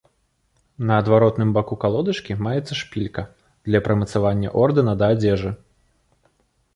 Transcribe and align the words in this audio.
На 0.91 0.95
адваротным 1.01 1.49
баку 1.57 1.75
калодачкі 1.83 2.37
маецца 2.47 2.73
шпілька 2.81 3.23
для 3.69 3.81
прымацавання 3.89 4.49
ордэна 4.63 4.93
да 5.03 5.11
адзежы. 5.17 5.51